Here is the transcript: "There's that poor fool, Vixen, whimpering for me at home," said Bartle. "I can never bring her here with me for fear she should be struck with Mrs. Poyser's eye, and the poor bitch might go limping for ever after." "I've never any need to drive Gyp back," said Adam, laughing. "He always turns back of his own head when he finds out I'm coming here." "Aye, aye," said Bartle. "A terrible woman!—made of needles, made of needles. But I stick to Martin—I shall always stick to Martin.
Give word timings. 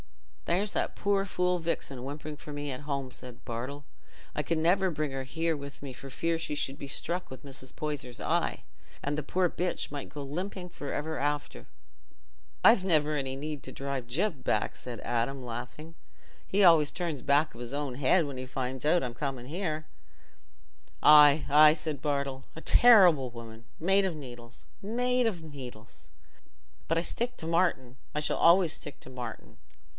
"There's 0.45 0.73
that 0.73 0.97
poor 0.97 1.23
fool, 1.23 1.59
Vixen, 1.59 2.03
whimpering 2.03 2.35
for 2.35 2.51
me 2.51 2.71
at 2.71 2.81
home," 2.81 3.09
said 3.11 3.45
Bartle. 3.45 3.85
"I 4.35 4.41
can 4.43 4.61
never 4.61 4.89
bring 4.89 5.11
her 5.11 5.23
here 5.23 5.55
with 5.55 5.81
me 5.83 5.93
for 5.93 6.09
fear 6.09 6.37
she 6.37 6.55
should 6.55 6.77
be 6.77 6.89
struck 6.89 7.29
with 7.29 7.45
Mrs. 7.45 7.73
Poyser's 7.73 8.19
eye, 8.19 8.63
and 9.01 9.17
the 9.17 9.23
poor 9.23 9.47
bitch 9.47 9.91
might 9.91 10.09
go 10.09 10.23
limping 10.23 10.69
for 10.69 10.91
ever 10.91 11.19
after." 11.19 11.67
"I've 12.65 12.83
never 12.83 13.15
any 13.15 13.35
need 13.37 13.61
to 13.63 13.71
drive 13.71 14.07
Gyp 14.07 14.43
back," 14.43 14.75
said 14.75 14.99
Adam, 15.01 15.45
laughing. 15.45 15.93
"He 16.47 16.63
always 16.63 16.91
turns 16.91 17.21
back 17.21 17.53
of 17.53 17.61
his 17.61 17.71
own 17.71 17.95
head 17.95 18.25
when 18.25 18.37
he 18.37 18.45
finds 18.47 18.83
out 18.83 19.03
I'm 19.03 19.13
coming 19.13 19.45
here." 19.45 19.85
"Aye, 21.01 21.45
aye," 21.47 21.75
said 21.75 22.01
Bartle. 22.01 22.43
"A 22.57 22.61
terrible 22.61 23.29
woman!—made 23.29 24.03
of 24.03 24.15
needles, 24.15 24.65
made 24.81 25.27
of 25.27 25.43
needles. 25.43 26.09
But 26.89 26.97
I 26.97 27.01
stick 27.01 27.37
to 27.37 27.47
Martin—I 27.47 28.19
shall 28.19 28.37
always 28.37 28.73
stick 28.73 28.99
to 29.01 29.09
Martin. 29.09 29.57